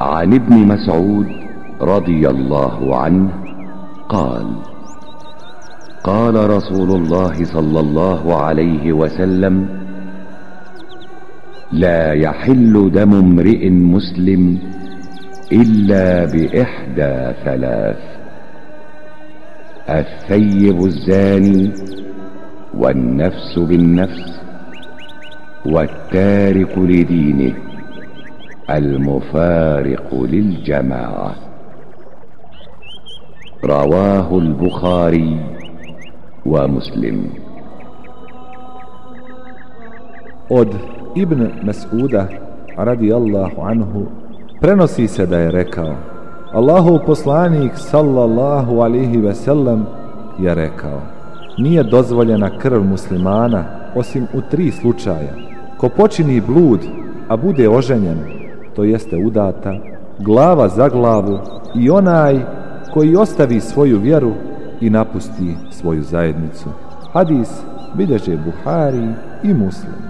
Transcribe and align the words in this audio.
عن 0.00 0.34
ابن 0.34 0.56
مسعود 0.56 1.26
رضي 1.80 2.28
الله 2.28 2.96
عنه 2.96 3.30
قال 4.08 4.46
قال 6.04 6.50
رسول 6.50 6.90
الله 6.90 7.44
صلى 7.44 7.80
الله 7.80 8.36
عليه 8.36 8.92
وسلم 8.92 9.68
لا 11.72 12.12
يحل 12.12 12.90
دم 12.94 13.14
امرئ 13.14 13.70
مسلم 13.70 14.58
إلا 15.52 16.24
بإحدى 16.24 17.32
ثلاث 17.44 18.02
الثيب 19.88 20.84
الزاني 20.84 21.72
والنفس 22.74 23.58
بالنفس 23.58 24.40
والتارك 25.66 26.78
لدينه. 26.78 27.65
المفارق 28.69 30.07
للجماعة 30.13 31.35
رواه 33.63 34.37
البخاري 34.37 35.37
ومسلم 36.45 37.29
Od 40.49 40.67
Ibn 41.15 41.63
Mas'uda 41.63 42.27
radijallahu 42.77 43.61
anhu 43.61 44.05
prenosi 44.61 45.07
se 45.07 45.25
da 45.25 45.37
je 45.37 45.51
rekao 45.51 45.95
Allahu 46.53 46.99
poslanik 47.05 47.71
sallallahu 47.75 48.81
alihi 48.81 49.17
ve 49.17 49.33
sellem 49.33 49.85
je 50.39 50.55
rekao 50.55 51.01
nije 51.57 51.83
dozvoljena 51.83 52.57
krv 52.57 52.83
muslimana 52.83 53.63
osim 53.95 54.27
u 54.33 54.41
tri 54.41 54.71
slučaja 54.71 55.33
ko 55.77 55.89
počini 55.89 56.41
blud 56.41 56.79
a 57.27 57.37
bude 57.37 57.69
oženjen 57.69 58.34
to 58.76 58.84
jeste 58.84 59.16
udata 59.16 59.74
glava 60.18 60.68
za 60.68 60.88
glavu 60.88 61.38
i 61.74 61.90
onaj 61.90 62.40
koji 62.92 63.16
ostavi 63.16 63.60
svoju 63.60 63.98
vjeru 63.98 64.32
i 64.80 64.90
napusti 64.90 65.56
svoju 65.70 66.02
zajednicu. 66.02 66.68
Hadis 67.12 67.48
bilježe 67.94 68.36
Buhari 68.36 69.08
i 69.42 69.54
Muslim. 69.54 70.05